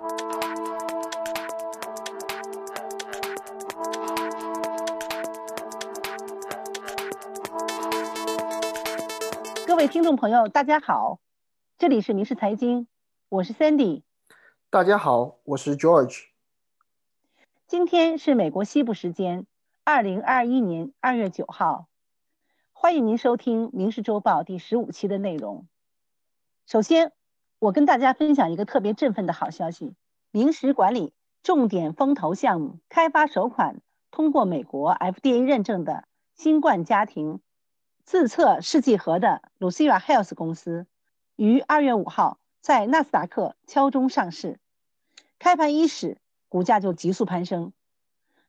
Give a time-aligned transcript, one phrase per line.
[0.00, 0.06] 各
[9.76, 11.20] 位听众朋友，大家好，
[11.76, 12.88] 这里是民事财经，
[13.28, 14.00] 我是 Sandy。
[14.70, 16.28] 大家好，我是 George。
[17.66, 19.46] 今天是美国西部时间
[19.84, 21.88] 二零二一年二月九号，
[22.72, 25.66] 欢迎您收听《民事周报》第十五期的内容。
[26.64, 27.12] 首先，
[27.60, 29.94] 我跟大家分享一个特别振奋的好消息：
[30.30, 37.40] 明石管理重点风投项目开发首款通过美国 FDA 认证的新冠家庭
[38.02, 40.86] 自测试剂盒的 Lucira Health 公司，
[41.36, 44.58] 于二月五号在纳斯达克敲钟上市。
[45.38, 46.16] 开盘伊始，
[46.48, 47.74] 股价就急速攀升。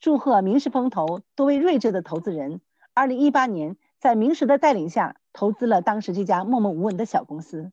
[0.00, 2.62] 祝贺明石风投多位睿智的投资人，
[2.94, 7.70] 二零一八年在明石的带领下投资了当时这家默默无闻的小公司。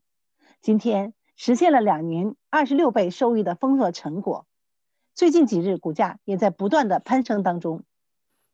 [0.61, 4.45] 今天实现了两年二十六倍收益的丰硕成果，
[5.13, 7.83] 最近几日股价也在不断的攀升当中。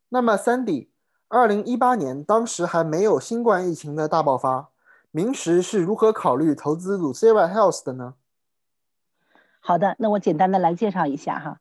[0.08, 0.88] 那么，Sandy，
[1.28, 4.70] 二零一八年当时还没有新冠疫情的大爆发，
[5.10, 8.14] 明石是如何考虑投资 Lucira Health 的呢？
[9.60, 11.60] 好的，那我简单的来介绍一下哈。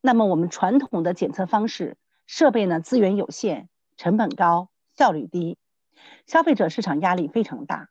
[0.00, 5.58] 那么我们传统的检测方式设备呢资源有限，成本高，效率低，
[6.26, 7.88] 消费者市场压力非常大。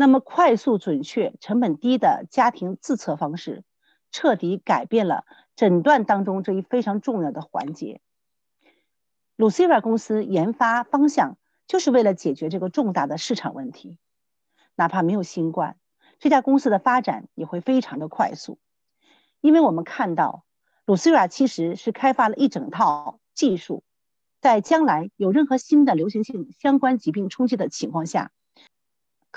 [0.00, 3.64] 那么，快速、准确、成本低的家庭自测方式，
[4.12, 5.24] 彻底改变了
[5.56, 8.00] 诊断当中这一非常重要的环节。
[9.36, 13.98] Lucira 公司研发方向就是为了解决这个重大的市场问题。
[14.76, 15.76] 哪怕没有新冠，
[16.20, 18.60] 这家公司的发展也会非常的快速，
[19.40, 20.44] 因为我们看到
[20.86, 23.82] Lucira 其实是开发了一整套技术，
[24.40, 28.30] 在将来有任何新的流行性相关疾病冲击的情况下。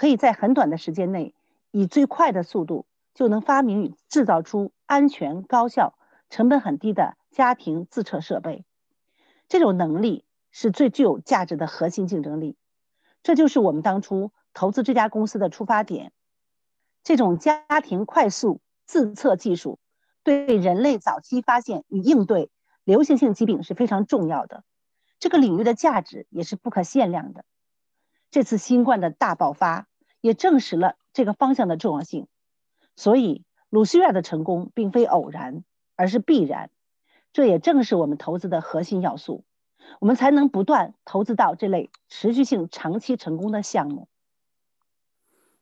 [0.02, 1.36] 可以在很短的时间内，
[1.70, 5.96] 以最快的速度就能发明与制造出安全、高效、
[6.32, 8.66] 成本很低的家庭自测设备。
[9.48, 12.58] 这种能力是最具有价值的核心竞争力。
[13.22, 16.12] 这就是我们当初投资这家公司的出发点。
[17.04, 19.78] 这种家庭快速自测技术，
[20.24, 22.50] 对人类早期发现与应对
[22.84, 24.64] 流行性疾病是非常重要的。
[25.20, 27.46] 这个领域的价值也是不可限量的。
[28.32, 29.88] 这次新冠的大爆发
[30.22, 32.28] 也证实了这个方向的重要性，
[32.96, 35.64] 所以鲁西亚的成功并非偶然，
[35.96, 36.70] 而是必然。
[37.34, 39.44] 这也正是我们投资的核心要素，
[40.00, 44.08] 我们才能不断投资到这类持续性、长期成功的项目。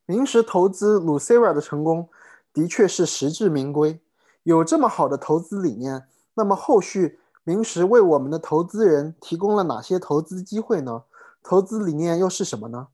[0.06, 2.10] 明石投资 Lucira 的成功
[2.52, 4.00] 的确是实至名归，
[4.42, 11.04] 有这么好的投资理念，那么后续明石为我们的投资人提供了哪些投资机会呢？
[11.44, 12.88] 投资理念又是什么呢？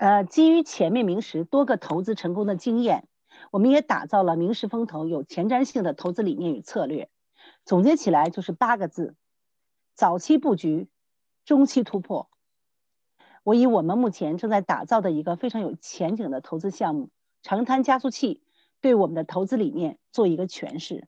[0.00, 3.06] 呃，基于前面明石多个投资成功的经验，
[3.50, 7.10] 我们也打造了明石风投有前瞻性的投资理念与策略。
[7.66, 9.14] 总结起来就是八个字：
[9.94, 10.88] 早期布局，
[11.44, 12.30] 中期突破。
[13.44, 17.10] 我以我们目前正在打造的一个非常有前景的投资项目——
[17.44, 18.42] 长滩加速器，
[18.80, 21.06] 对我们的投资理念做一个诠释。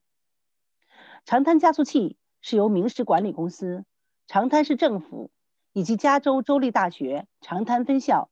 [1.25, 3.87] 长滩加速器是由明石管理公司、
[4.27, 5.31] 长滩市政府。
[5.75, 8.29] 以及加州州立大学长滩分校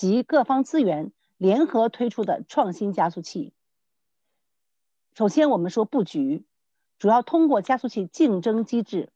[0.00, 3.52] 及各方资源联合推出的创新加速器。
[5.12, 6.46] 首先，我们说布局，
[6.98, 9.10] 主要通过加速器竞争机制、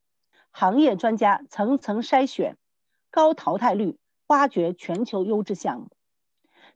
[0.50, 2.58] 行业专家层层筛选、
[3.10, 3.96] 高淘汰率
[4.26, 5.88] 挖掘全球优质项目，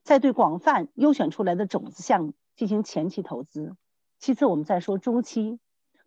[0.02, 3.76] 再对广泛优选出来的种子项目进行前期投资。
[4.18, 5.58] 其次，我们再说中期，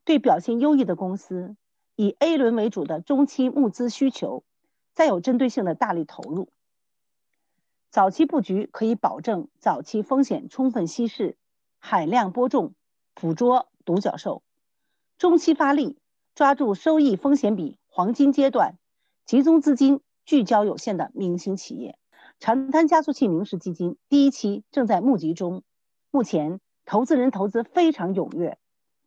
[0.06, 1.56] 对表现优异的公司，
[1.96, 4.44] 以 A 轮为主的中期募资需求。
[4.94, 6.50] 再有针对性的大力投入，
[7.92, 11.36] 早期布局可以保证早期风险充分稀释，
[11.78, 12.74] 海量播种，
[13.14, 14.44] 捕捉独角兽；
[15.18, 15.98] 中期发力，
[16.34, 18.78] 抓住收益风险比黄金阶段，
[19.26, 21.98] 集中资金聚焦有限的明星企业。
[22.40, 25.62] 长滩加速器明石基金第一期正在募集中，
[26.12, 28.58] 目前投资人投资非常踊跃。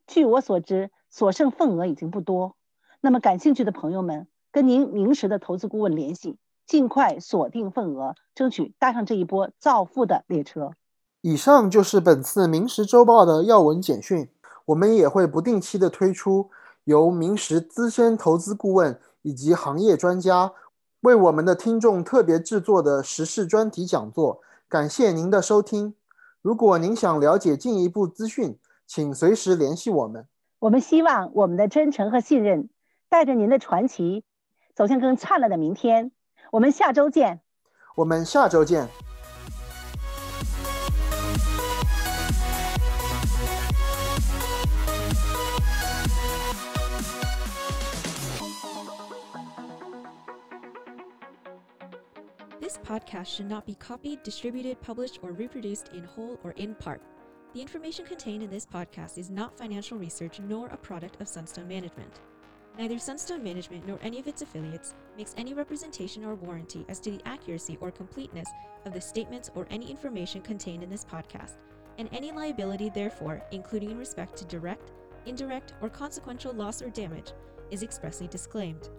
[0.05, 2.55] 据我所知，所剩份额已经不多。
[3.01, 4.27] 那么感兴趣的朋友们。
[4.51, 10.71] 跟您明石的投资顾问联系，尽快锁定份额，争取搭上这一波造富的列车。
[11.21, 14.29] 以上就是本次明石周报的要闻简讯。
[14.65, 16.49] 我们也会不定期的推出
[16.85, 20.53] 由明石资深投资顾问以及行业专家
[21.01, 24.41] 为我们的听众特别制作的时事专题讲座。
[24.67, 25.93] 感谢您的收听。
[26.41, 28.57] 如果您想了解进一步资讯，
[28.87, 30.27] 请随时联系我们。
[30.57, 32.69] 我们希望我们的真诚和信任
[33.07, 34.23] 带着您的传奇。
[34.75, 36.11] 走向更灿烂的明天，
[36.55, 37.41] 我们下周见。
[37.97, 38.87] 我们下周见。
[52.61, 57.01] This podcast should not be copied, distributed, published, or reproduced in whole or in part.
[57.53, 61.67] The information contained in this podcast is not financial research nor a product of Sunstone
[61.67, 62.21] Management.
[62.77, 67.11] Neither Sunstone Management nor any of its affiliates makes any representation or warranty as to
[67.11, 68.49] the accuracy or completeness
[68.85, 71.53] of the statements or any information contained in this podcast,
[71.97, 74.91] and any liability, therefore, including in respect to direct,
[75.25, 77.31] indirect, or consequential loss or damage,
[77.71, 78.89] is expressly disclaimed.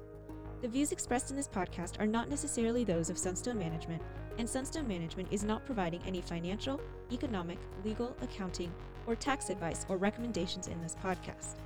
[0.63, 4.01] The views expressed in this podcast are not necessarily those of Sunstone Management,
[4.39, 6.81] and Sunstone Management is not providing any financial,
[7.13, 8.73] economic, legal, accounting,
[9.07, 11.57] or tax advice or recommendations in this podcast.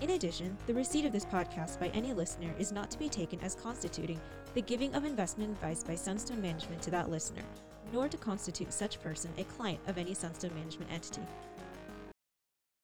[0.00, 3.40] In addition, the receipt of this podcast by any listener is not to be taken
[3.40, 4.20] as constituting
[4.54, 7.42] the giving of investment advice by Sunstone Management to that listener,
[7.92, 11.22] nor to constitute such person a client of any Sunstone Management entity.